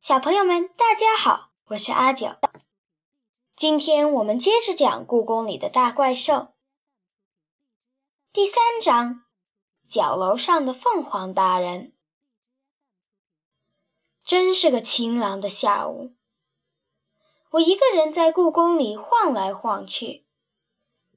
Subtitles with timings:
[0.00, 2.36] 小朋友们，大家好，我是阿九。
[3.54, 6.54] 今天我们接着讲故宫里的大怪兽。
[8.32, 9.24] 第三章：
[9.86, 11.92] 角楼上的凤凰大人。
[14.24, 16.14] 真是个晴朗的下午，
[17.50, 20.24] 我一个人在故宫里晃来晃去。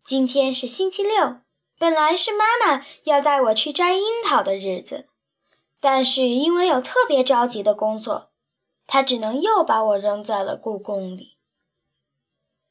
[0.03, 1.37] 今天是星期六，
[1.79, 5.07] 本来是妈妈要带我去摘樱桃的日子，
[5.79, 8.32] 但是因为有特别着急的工作。
[8.85, 11.37] 他只能又把我扔在了故宫里。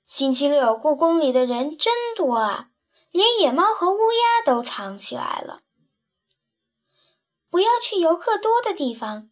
[0.06, 2.68] 星期六，故宫里的人真多啊，
[3.10, 5.62] 连野猫和乌鸦都藏起来了。
[7.48, 9.30] 不要去游客多的地方，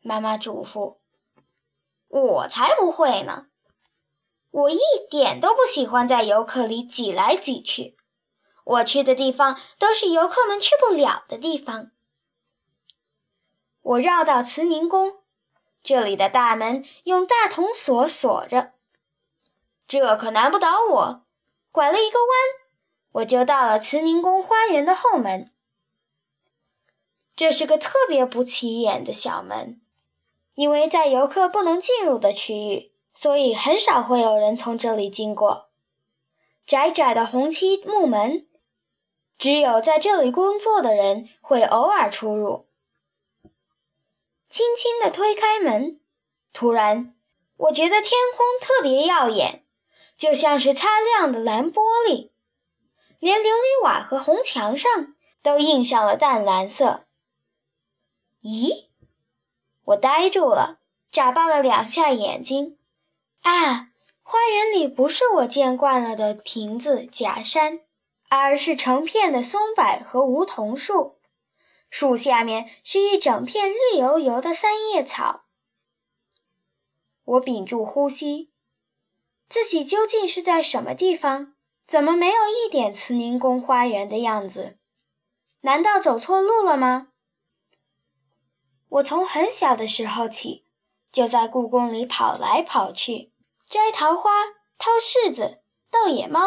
[0.00, 0.98] 妈妈嘱咐。
[2.08, 3.46] 我才不会呢，
[4.50, 4.78] 我一
[5.10, 7.96] 点都不喜欢在游客里挤来挤去。
[8.64, 11.92] 我去的地方都是游客们去不了的地方。
[13.80, 15.22] 我绕到慈宁宫。
[15.86, 18.72] 这里的大门用大铜锁锁着，
[19.86, 21.22] 这可难不倒我。
[21.70, 22.28] 拐了一个弯，
[23.12, 25.52] 我就到了慈宁宫花园的后门。
[27.36, 29.80] 这是个特别不起眼的小门，
[30.54, 35.68] 因为在游客不能进入的区域，所以很少会有人从这里经过。
[36.66, 38.44] 窄窄的红漆木门，
[39.38, 42.65] 只有在这里工作的人会偶尔出入。
[44.56, 46.00] 轻轻地推开门，
[46.54, 47.14] 突然，
[47.58, 49.66] 我觉得天空特别耀眼，
[50.16, 52.30] 就像是擦亮的蓝玻璃，
[53.18, 57.04] 连琉璃瓦和红墙上都印上了淡蓝色。
[58.40, 58.86] 咦，
[59.84, 60.78] 我呆住了，
[61.12, 62.78] 眨巴了两下眼睛。
[63.42, 63.90] 啊，
[64.22, 67.80] 花园里不是我见惯了的亭子、假山，
[68.30, 71.18] 而是成片的松柏和梧桐树。
[71.90, 75.44] 树下面是一整片绿油油的三叶草。
[77.24, 78.52] 我屏住呼吸，
[79.48, 81.54] 自己究竟是在什么地方？
[81.86, 84.78] 怎么没有一点慈宁宫花园的样子？
[85.60, 87.08] 难道走错路了吗？
[88.88, 90.66] 我从很小的时候起，
[91.12, 93.32] 就在故宫里跑来跑去，
[93.66, 94.30] 摘桃花、
[94.78, 96.40] 掏柿子、逗野猫。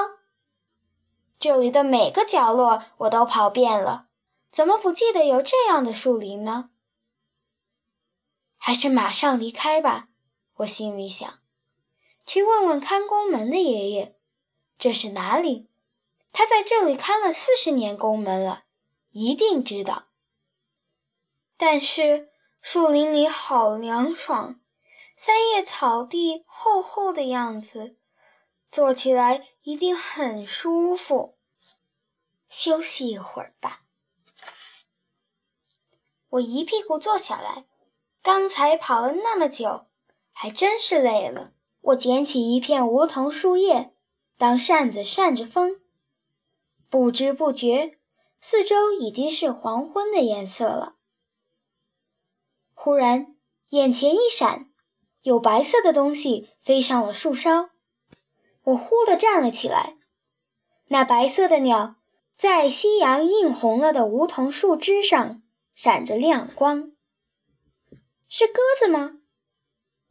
[1.39, 4.08] 这里的每个角落我都跑遍了。
[4.51, 6.71] 怎么不记得有这样的树林呢？
[8.57, 10.09] 还是马上离开吧，
[10.57, 11.39] 我心里想。
[12.25, 14.17] 去问问看宫门的爷爷，
[14.77, 15.69] 这是哪里？
[16.31, 18.65] 他在这里看了四十年宫门了，
[19.11, 20.09] 一定知道。
[21.57, 22.29] 但是
[22.61, 24.59] 树林里好凉爽，
[25.15, 27.97] 三叶草地厚厚的样子，
[28.71, 31.37] 坐起来一定很舒服。
[32.47, 33.83] 休息一会儿吧。
[36.29, 37.65] 我一屁股坐下来，
[38.21, 39.87] 刚才跑了那么久，
[40.31, 41.53] 还真是累了。
[41.81, 43.93] 我捡起一片梧桐树叶
[44.37, 45.79] 当扇子扇着风，
[46.89, 47.97] 不知不觉，
[48.41, 50.95] 四周已经是黄昏的颜色了。
[52.75, 53.35] 忽然，
[53.69, 54.69] 眼前一闪，
[55.21, 57.69] 有白色的东西飞上了树梢，
[58.63, 59.97] 我忽地站了起来。
[60.89, 61.95] 那白色的鸟
[62.37, 65.41] 在夕阳映红了的梧桐树枝上。
[65.81, 66.91] 闪着亮光，
[68.27, 69.13] 是鸽子吗？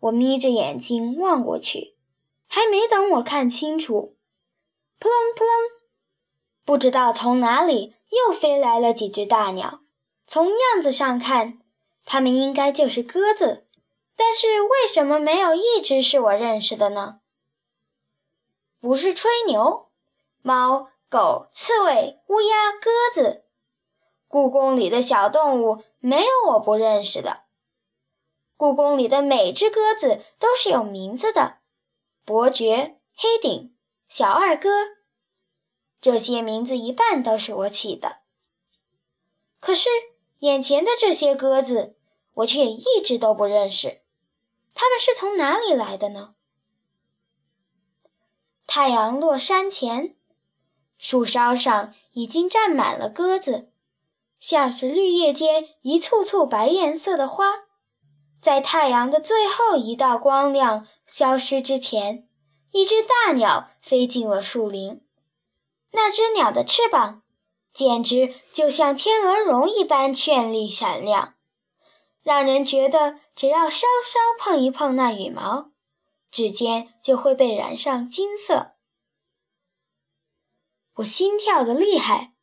[0.01, 1.95] 我眯着眼睛望过去，
[2.47, 4.17] 还没等我看清楚，
[4.99, 5.53] 扑棱扑棱，
[6.65, 9.81] 不知道从哪里又飞来了几只大鸟。
[10.27, 11.59] 从样子上看，
[12.07, 13.67] 它们应该就是鸽子，
[14.17, 17.21] 但是为什么没有一只是我认识的呢？
[18.81, 19.91] 不是吹牛，
[20.41, 23.45] 猫、狗、刺猬、乌鸦、鸽子。
[24.29, 27.45] 故宫里的小动物没有我不认识的。
[28.57, 31.59] 故宫里的每只鸽子都是有名字的，
[32.25, 33.75] 伯爵、黑顶、
[34.09, 34.69] 小二哥，
[36.01, 38.19] 这些名字一半都是我起的。
[39.61, 39.89] 可是
[40.41, 41.97] 眼前的这些鸽子，
[42.35, 44.03] 我却一只都不认识，
[44.75, 46.35] 它们是从哪里来的呢？
[48.67, 50.17] 太阳落山前，
[50.99, 53.68] 树梢上已经站满了鸽子。
[54.41, 57.45] 像是绿叶间一簇簇白颜色的花，
[58.41, 62.29] 在太阳的最后一道光亮消失之前，
[62.71, 65.05] 一只大鸟飞进了树林。
[65.91, 67.23] 那只鸟的翅膀
[67.73, 71.35] 简直就像天鹅绒一般绚丽闪亮，
[72.23, 75.71] 让人觉得只要稍稍碰一碰那羽毛，
[76.31, 78.73] 指尖就会被染上金色。
[80.97, 82.35] 我心跳的厉害。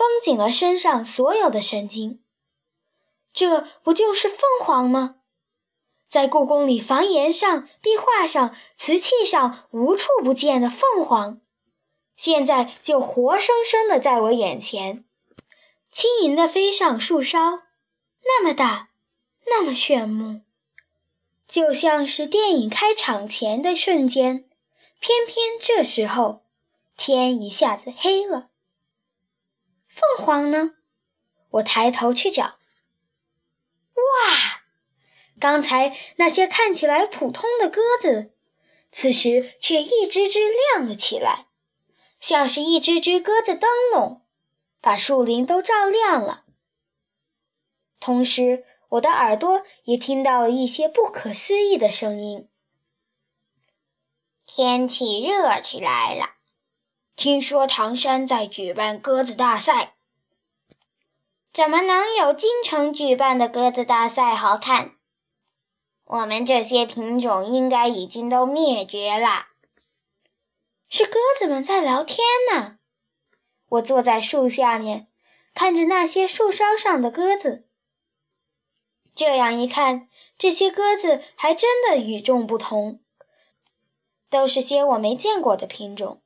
[0.00, 2.22] 绷紧了身上所有的神经，
[3.34, 5.16] 这不就是凤凰吗？
[6.08, 11.42] 在故宫里房檐上、壁画上、瓷器上无处不见的凤凰，
[12.16, 15.04] 现在就活生生的在我眼前，
[15.92, 17.64] 轻盈的飞上树梢，
[18.24, 18.88] 那么大，
[19.48, 20.40] 那么炫目，
[21.46, 24.48] 就像是电影开场前的瞬间。
[24.98, 26.40] 偏偏这时候，
[26.96, 28.49] 天一下子黑了。
[29.90, 30.76] 凤凰呢？
[31.50, 32.44] 我抬头去找，
[33.96, 34.62] 哇！
[35.40, 38.32] 刚才那些看起来普通的鸽子，
[38.92, 41.48] 此时却一只只亮了起来，
[42.20, 44.22] 像是一只只鸽子灯笼，
[44.80, 46.44] 把树林都照亮了。
[47.98, 52.48] 同时，我的耳朵也听到了一些不可思议的声音。
[54.46, 56.36] 天气热起来了，
[57.20, 59.92] 听说唐山在举办鸽子大赛，
[61.52, 64.92] 怎么能有京城举办的鸽子大赛好看？
[66.06, 69.48] 我们这些品种应该已经都灭绝了。
[70.88, 72.78] 是鸽子们在聊天呢。
[73.68, 75.08] 我坐在树下面，
[75.52, 77.66] 看着那些树梢上的鸽子。
[79.14, 80.08] 这样一看，
[80.38, 83.02] 这些鸽子还真的与众不同，
[84.30, 86.22] 都是些我没见过的品种。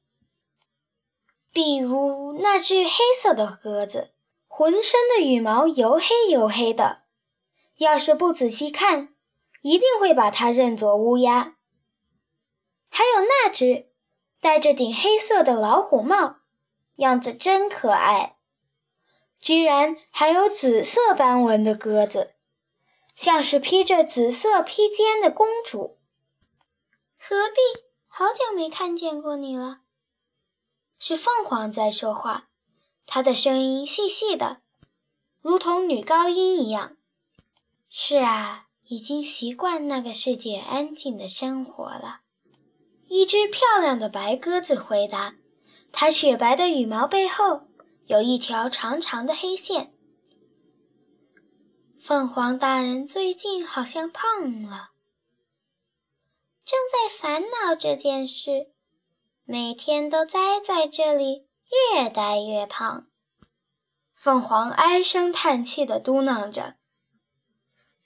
[1.54, 4.10] 比如那只黑色的鸽子，
[4.48, 7.04] 浑身的羽毛油黑油黑的，
[7.76, 9.14] 要是不仔细看。
[9.62, 11.56] 一定会把它认作乌鸦。
[12.90, 13.86] 还有那只
[14.38, 16.36] 戴着顶黑色的老虎帽，
[16.96, 18.36] 样子真可爱。
[19.40, 22.34] 居然还有紫色斑纹的鸽子，
[23.16, 25.98] 像是披着紫色披肩的公主。
[27.18, 27.84] 何必？
[28.06, 29.83] 好久没看见过你了。
[31.06, 32.48] 是凤凰在说话，
[33.04, 34.62] 它的声音细细的，
[35.42, 36.96] 如同女高音一样。
[37.90, 38.68] 是啊。
[38.86, 42.20] 已经习惯那个世界安静的生活了。
[43.08, 45.36] 一只漂亮的白鸽子回答
[45.90, 47.66] ：“它雪白的羽毛背后
[48.06, 49.94] 有一条长长的黑线。”
[51.98, 54.90] 凤凰大人最近好像胖了，
[56.66, 58.70] 正在烦恼这件事，
[59.46, 61.46] 每天都待在这里，
[61.92, 63.06] 越待越胖。
[64.14, 66.76] 凤凰唉声叹气地嘟囔着。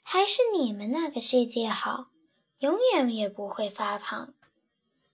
[0.02, 2.06] 还是你们那个世界好，
[2.58, 4.34] 永远也不会发胖。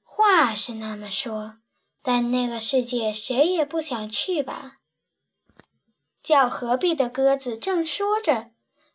[0.03, 1.59] 话是那么说，
[2.01, 4.79] 但那个世界谁也不想去吧？
[6.23, 8.51] 叫何必的鸽子正说着，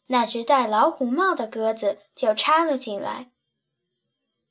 [0.08, 3.32] 那只戴老虎帽的鸽子就插了进来。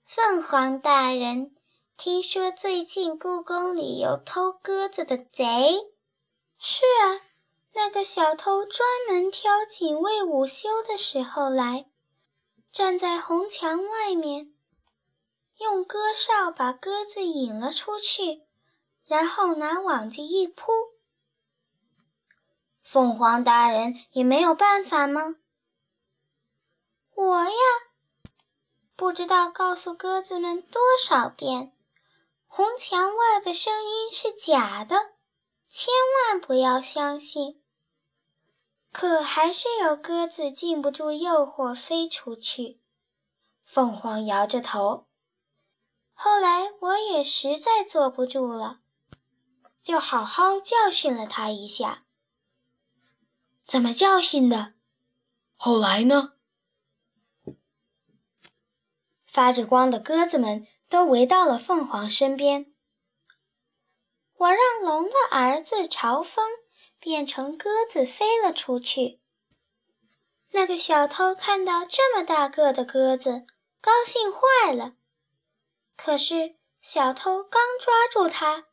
[0.05, 1.57] 凤凰大人，
[1.99, 5.91] 听说最近故宫里有偷鸽子的贼？
[6.57, 7.27] 是啊。
[7.73, 11.87] 那个小偷专门挑警卫午休的时候来，
[12.71, 14.55] 站在红墙外面，
[15.57, 18.45] 用鸽哨把鸽子引了出去，
[19.05, 20.71] 然后拿网子一扑。
[22.81, 25.35] 凤凰大人也没有办法吗？
[27.17, 27.51] 我呀，
[28.95, 31.73] 不知道告诉鸽子们多少遍，
[32.59, 35.13] 红墙外的声音是假的，
[35.71, 35.95] 千
[36.27, 37.63] 万不要相信。
[38.91, 42.81] 可还是有鸽子禁不住诱惑飞出去。
[43.65, 45.07] 凤凰摇着头。
[46.13, 48.81] 后来我也实在坐不住了，
[49.81, 52.07] 就好好教训了他一下。
[53.69, 54.75] 怎么教训的？
[55.55, 56.33] 后来呢？
[59.25, 62.73] 发着光的鸽子们都围到了凤凰身边。
[64.37, 66.45] 我让龙的儿子朝风。
[67.01, 69.21] 变成鸽子飞了出去。
[70.51, 73.47] 那个小偷看到这么大个的鸽子，
[73.81, 74.95] 高兴坏了。
[75.97, 78.65] 可是小偷刚抓住它，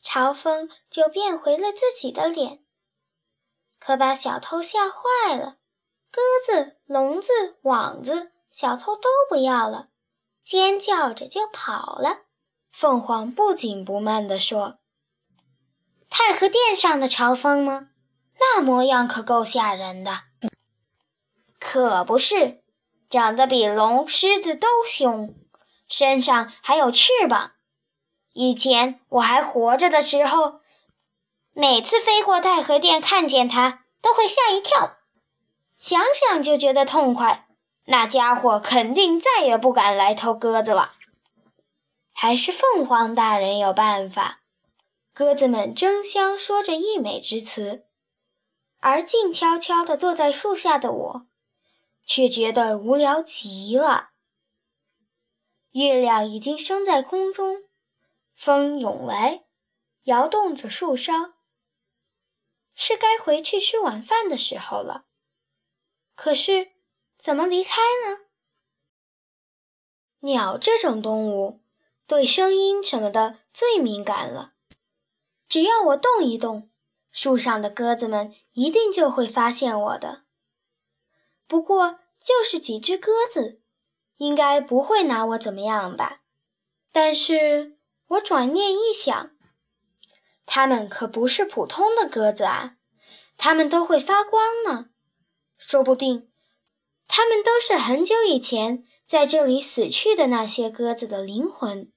[0.00, 2.64] 朝风就变回了自己的脸，
[3.80, 5.56] 可把小偷吓坏了。
[6.12, 9.88] 鸽子、笼子、网子，小偷都不要了，
[10.44, 12.22] 尖叫着就跑了。
[12.72, 14.78] 凤凰不紧不慢地说。
[16.08, 17.88] 太和殿上的朝风吗？
[18.38, 20.22] 那模样可够吓人的。
[21.58, 22.62] 可不是，
[23.08, 25.34] 长得比龙、狮子都凶，
[25.88, 27.52] 身上还有翅膀。
[28.32, 30.60] 以前我还活着的时候，
[31.52, 34.96] 每次飞过太和殿看见它，都会吓一跳，
[35.78, 37.41] 想想就觉得痛快。
[37.84, 40.92] 那家伙肯定再也不敢来偷鸽子了。
[42.12, 44.40] 还是凤凰大人有办法。
[45.14, 47.86] 鸽子们争相说着溢美之词，
[48.78, 51.26] 而静悄悄地坐在树下的我，
[52.06, 54.12] 却觉得无聊极了。
[55.72, 57.64] 月亮已经升在空中，
[58.34, 59.44] 风涌来，
[60.04, 61.34] 摇动着树梢。
[62.74, 65.04] 是该回去吃晚饭的时候了。
[66.14, 66.71] 可是，
[67.22, 68.22] 怎么离开呢？
[70.22, 71.62] 鸟这种动物，
[72.08, 74.54] 对声音什么的最敏感了。
[75.48, 76.72] 只要我动一动，
[77.12, 80.24] 树上的鸽子们一定就会发现我的。
[81.46, 83.62] 不过，就是几只鸽子。
[84.16, 86.22] 应该不会拿我怎么样吧？
[86.90, 89.30] 但是我转念一想，
[90.44, 92.78] 它们可不是普通的鸽子啊，
[93.36, 94.90] 它们都会发光呢。
[95.56, 96.31] 说不定，
[97.14, 101.92] 它们都是很久以前在这里死去的那些鸽子的灵魂。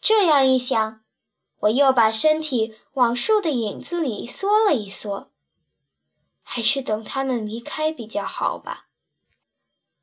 [0.00, 1.02] 这样一想，
[1.62, 5.32] 我又把身体往树的影子里缩了一缩。
[6.44, 8.86] 还是等他们离开比较好吧。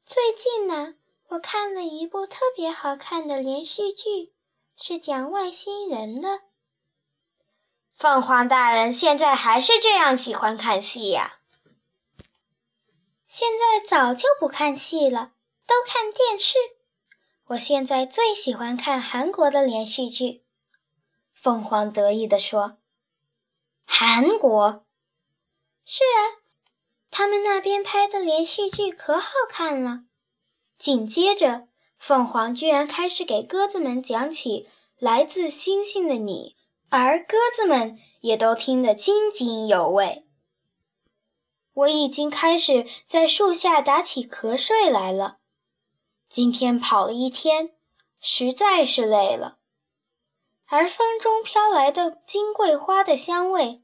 [0.05, 0.95] 最近呢，
[1.29, 4.33] 我看了一部特别好看的连续剧，
[4.75, 6.41] 是讲外星人的。
[7.93, 11.37] 凤凰大人现在还是这样喜欢看戏呀？
[13.33, 15.31] 现在早就不看戏了，
[15.65, 16.57] 都看电视。
[17.45, 20.43] 我现在最喜欢看韩国的连续剧。
[21.33, 22.79] 凤凰得意地说
[23.87, 24.83] ：“韩国？
[25.85, 26.43] 是啊。”
[27.09, 30.01] 他们那边拍的连续剧可好看了。
[30.77, 34.67] 紧接着，凤凰居然开始给鸽子们讲起
[34.99, 36.57] 来自星星的你，
[36.89, 40.27] 而鸽子们也都听得津津有味。
[41.73, 45.37] 我已经开始在树下打起瞌睡来了。
[46.27, 47.73] 今天跑了一天，
[48.19, 49.57] 实在是累了。
[50.65, 53.81] 而风中飘来的金桂花的香味，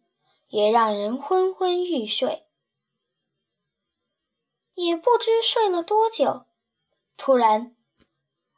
[0.48, 2.46] 也让人昏昏欲睡。
[4.75, 6.46] 也不知睡了多久，
[7.17, 7.75] 突然，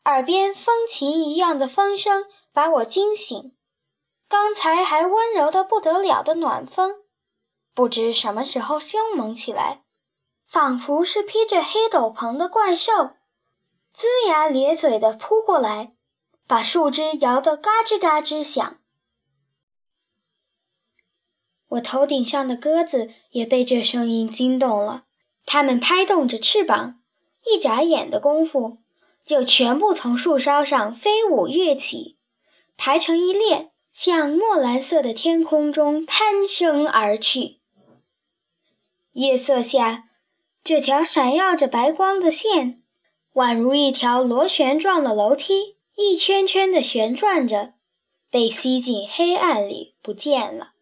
[0.06, 3.56] 耳边风琴一样的风声把我惊醒。
[4.28, 7.04] 刚才还温柔的不得了的暖风，
[7.74, 9.84] 不知什么时候凶猛起来，
[10.48, 13.12] 仿佛是披着黑斗篷的怪兽，
[13.96, 15.94] 龇牙咧嘴的扑过来，
[16.46, 18.78] 把树枝摇得嘎吱嘎吱响。
[21.70, 25.06] 我头顶上的鸽子也被这声音惊动了。
[25.46, 27.00] 它们拍动着翅膀，
[27.46, 28.80] 一眨眼的功夫，
[29.24, 32.18] 就全部从树梢上飞舞跃起，
[32.76, 37.59] 排成一列，向墨蓝色的天空中攀升而去。
[39.14, 40.10] 夜色下，
[40.64, 42.82] 这条闪耀着白光的线，
[43.34, 47.74] 宛如一条螺旋状的楼梯，一圈圈地旋转着，
[48.30, 50.74] 被吸进黑暗里不见了。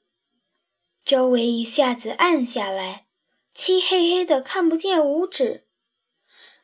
[1.05, 3.05] 周围一下子暗下来。
[3.59, 5.65] 漆黑黑的，看不见五指。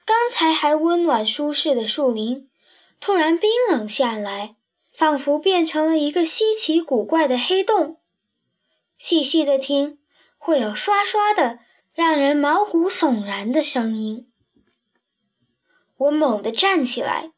[0.05, 2.51] 刚才还温暖舒适的树林，
[2.99, 4.57] 突然冰冷下来，
[4.93, 7.97] 仿佛变成了一个稀奇古怪的黑洞。
[8.99, 9.97] 细细的听，
[10.45, 11.59] 会有刷刷的，
[11.93, 14.29] 让人毛骨悚然的声音。
[15.95, 17.31] 我猛地站起来，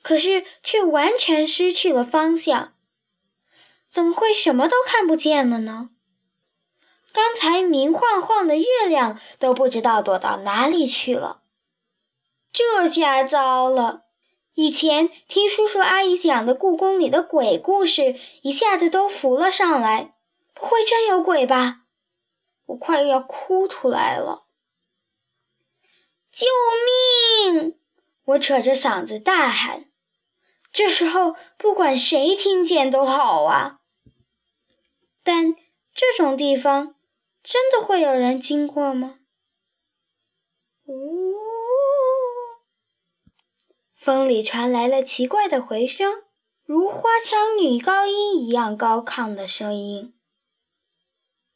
[0.00, 2.72] 可是却完全失去了方向。
[3.90, 5.90] 怎么会什么都看不见了呢？
[7.12, 11.42] 刚才明晃晃的月亮都不知道躲到哪里去了，
[12.50, 14.04] 这下糟了！
[14.54, 20.14] 以前听叔叔阿姨讲的故宫里的鬼故事，一下子都浮了上来。
[20.54, 21.79] 不会真有鬼吧？
[22.70, 24.46] 我快要哭出来了！
[26.30, 26.46] 救
[27.54, 27.78] 命！
[28.24, 29.90] 我扯着嗓子大喊。
[30.72, 33.80] 这时候不管谁听见都好啊，
[35.22, 35.56] 但
[35.92, 36.94] 这种地方。
[37.42, 39.20] 真的会有人经过吗？
[40.84, 41.34] 呜！
[43.94, 46.24] 风里传来了奇怪的回声，
[46.64, 50.14] 如花腔女高音一样高亢的声音。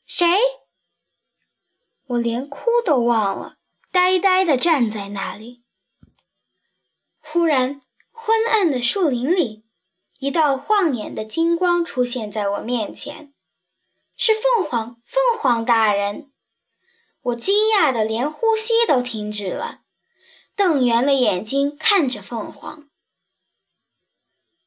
[0.07, 0.27] 谁？
[2.15, 3.57] 我连哭都忘了，
[3.91, 5.65] 呆呆地站在那里。
[7.19, 7.81] 忽然，
[8.13, 9.65] 昏暗的树林里，
[10.19, 13.33] 一道晃眼的金光出现在我面前。
[14.17, 16.31] 是凤凰，凤凰大人！
[17.23, 19.81] 我惊讶的连呼吸都停止了，
[20.55, 22.89] 瞪圆了眼睛看着凤凰。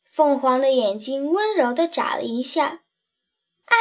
[0.04, 2.82] 凤凰的眼睛温柔地眨了一下，
[3.66, 3.75] 啊，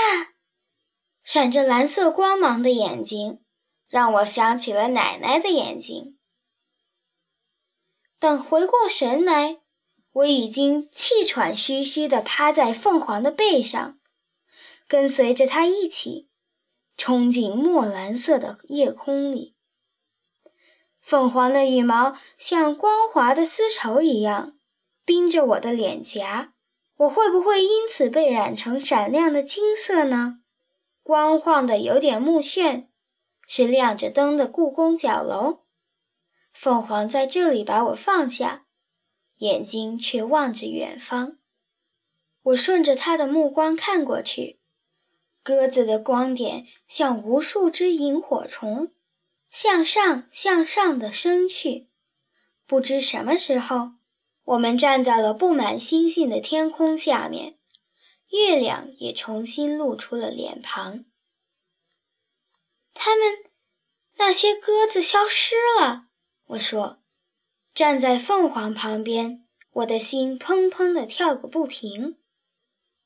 [1.24, 3.40] 闪着蓝色光芒的眼睛，
[3.88, 6.18] 让我想起了奶奶的眼睛。
[8.18, 9.60] 等回过神来，
[10.12, 13.98] 我已经气喘吁吁地趴在凤凰的背上。
[14.88, 16.30] 跟随着它一起，
[16.96, 19.56] 冲进墨蓝色的夜空里。
[21.00, 24.58] 凤凰的羽毛像光滑的丝绸一样，
[25.04, 26.54] 冰着我的脸颊。
[26.96, 30.38] 我会不会因此被染成闪亮的金色呢？
[31.02, 32.86] 光晃的有点目眩，
[33.46, 35.60] 是亮着灯的故宫角楼。
[36.52, 38.66] 凤凰在这里把我放下，
[39.36, 41.38] 眼睛却望着远方。
[42.42, 44.60] 我顺着它的目光看过去，
[45.42, 48.92] 鸽子的光点像无数只萤火虫，
[49.50, 51.88] 向上向上的升去。
[52.66, 53.92] 不知什么时候。
[54.46, 57.58] 我们站在了布满星星的天空下面，
[58.30, 61.04] 月亮也重新露出了脸庞。
[62.98, 63.44] 他们
[64.14, 66.08] 那些鸽子消失了，
[66.46, 67.02] 我说，
[67.74, 72.18] 站在凤凰旁边，我的心砰砰地跳个不停。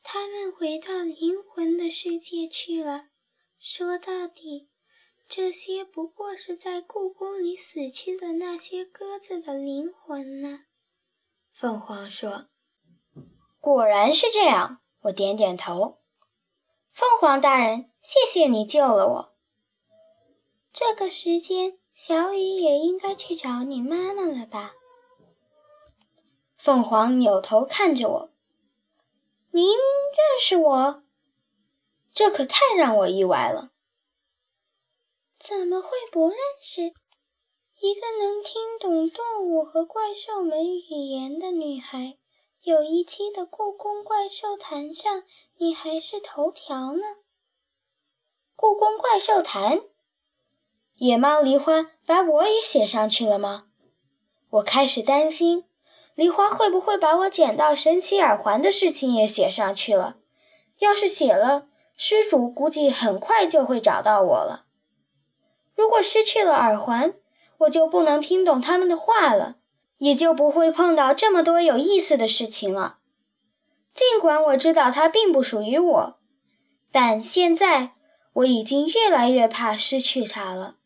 [0.03, 3.09] 他们回到灵魂的世界去了。
[3.59, 4.71] 说到底，
[5.29, 10.61] 这些不过是在故宫里死去的那些鸽子的灵魂呢。
[11.53, 12.47] 凤凰说
[13.61, 15.99] ：“果然是这样。”我点点头。
[16.93, 19.30] 凤凰大人，谢谢你救了我。
[20.73, 24.73] 这个时间，小雨也应该去找你妈妈了吧？
[26.57, 28.31] 凤凰扭头看着我
[29.51, 31.03] ：“您认识我？
[32.13, 33.71] 这可太让我意外了。
[35.39, 36.93] 怎么会不认识？”
[37.83, 42.19] 一个能听懂动物和怪兽们语言的女孩，
[42.61, 45.25] 有一期的《故宫怪兽谈》上，
[45.57, 47.03] 你还是头条呢。
[48.55, 49.81] 故宫怪兽谈，
[51.01, 53.65] 野猫梨花把我也写上去了吗？
[54.51, 55.65] 我开始担心，
[56.15, 60.17] 梨花会不会把我捡到神奇耳环的事情也写上去了？
[60.81, 64.67] 要是写了，失主估计很快就会找到我了。
[65.75, 67.15] 如果失去了耳环，
[67.61, 69.57] 我就不能听懂他们的话了，
[69.97, 72.99] 也就不会碰到这么多有意思的事情了。
[73.95, 76.19] 尽管我知道它并不属于我，
[76.93, 77.93] 但现在
[78.35, 80.77] 我已经越来越怕失去它了。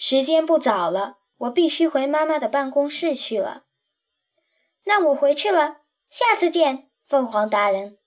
[0.00, 3.64] 时间不早了，我必须回妈妈的办公室去了。
[4.84, 7.98] 那我回去了，下次见，凤凰大人。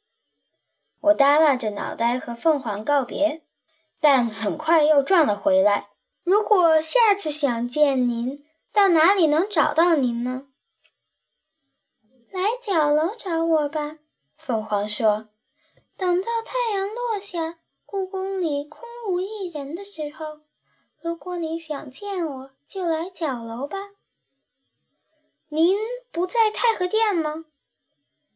[1.01, 3.45] 我耷拉着脑袋和凤凰告别，
[3.99, 5.89] 但很快又转了回来。
[6.23, 10.47] 如果下次想见您，到哪里能找到您呢？
[12.31, 13.97] 来角楼找我吧，
[14.37, 15.27] 凤凰说。
[15.97, 20.39] 等到太阳落下，故宫里空无一人的时候，
[21.01, 23.77] 如果你想见我，就来角楼吧。
[25.49, 25.75] 您
[26.11, 27.45] 不在太和殿吗？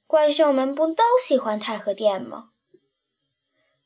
[0.07, 2.49] 怪兽们不都喜欢太和殿吗？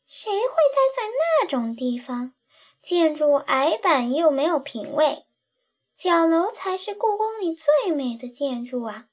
[0.07, 2.33] 谁会待在那种地方？
[2.81, 5.25] 建筑矮板又没有品位，
[5.97, 9.07] 角楼才是故宫里最美的建筑啊！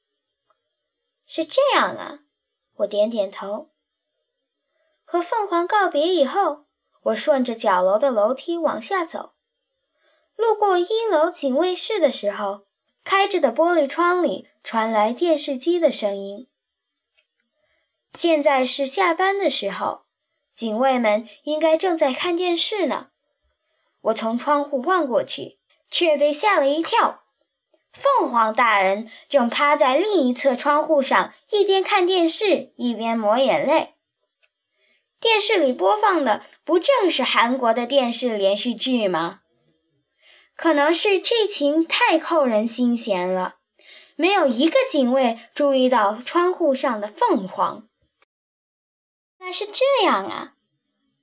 [1.27, 2.21] 是这样啊，
[2.77, 3.71] 我点点头。
[5.05, 6.67] 和凤凰告别以后，
[7.03, 9.33] 我顺着角楼的楼梯往下走，
[10.37, 12.67] 路过一楼警卫室的时候，
[13.03, 16.47] 开着的玻璃窗里传来电视机的声音。
[18.15, 20.03] 现在是下班的时候，
[20.55, 23.09] 警卫们应该正在看电视呢。
[24.03, 25.59] 我从窗户望过去，
[25.91, 27.23] 却被吓了一跳。
[27.93, 33.95] 凤凰大人正趴在另一侧窗户上，一边看电视一边抹眼泪。
[35.19, 39.41] 电视里播放的不正是韩国的电视连续剧吗？
[40.57, 43.57] 可能是剧情太扣人心弦了，
[44.17, 47.87] 没有一个警卫注意到窗户上的凤凰。
[49.39, 50.55] 那是这样啊，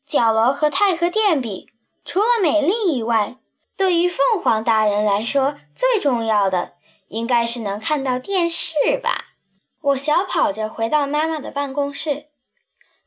[0.05, 1.67] 角楼和太和殿比。
[2.05, 3.37] 除了美丽以外，
[3.75, 6.73] 对于凤凰大人来说，最重要的
[7.07, 9.35] 应该是能看到电视吧。
[9.81, 12.27] 我小跑着回到妈妈的办公室，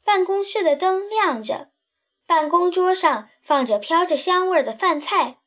[0.04, 1.68] 办公室的灯亮着，
[2.26, 5.38] 办公桌上放着飘着香味儿的饭菜，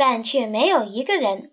[0.00, 1.52] 但却没有一个人。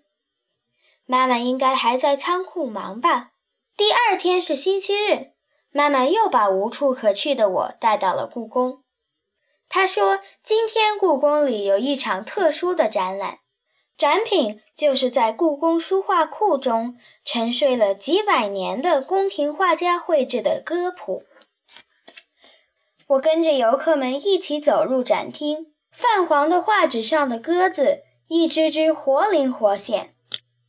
[1.04, 3.32] 妈妈应该还在仓库忙吧。
[3.76, 5.32] 第二天是星期日，
[5.70, 8.84] 妈妈又把无处可去的我带到了故宫。
[9.68, 13.40] 她说：“今天故宫里有一场特殊的展览，
[13.98, 21.24] 展品就是在故宫书画库中沉睡了几百年的宫廷画家绘制的歌谱。”
[23.08, 30.14] 我跟着游客们一起走入展厅，泛黄的画纸上的鸽子一只只活灵活现。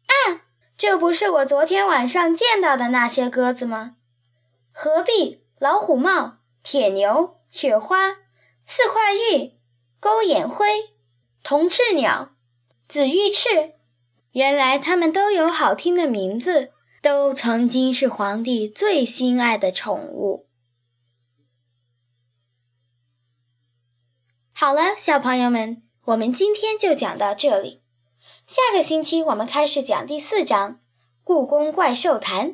[0.07, 0.41] 啊，
[0.75, 3.95] 这不是我昨天晚上见到的那些鸽子吗？
[4.71, 8.17] 何必老虎帽、铁牛、雪花。
[8.71, 9.57] 四块玉、
[9.99, 10.91] 钩眼灰、
[11.41, 12.35] 铜翅鸟、
[12.87, 13.73] 紫玉翅，
[14.33, 20.47] 原来它们都有好听的名字，都曾经是皇帝最心爱的宠物。
[24.53, 27.81] 好了，小朋友们，我们今天就讲到这里。
[28.47, 30.71] 下个星期我们开始讲第四章
[31.23, 32.47] 《故宫怪兽谈》。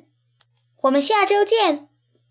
[0.82, 1.88] 我们下周见。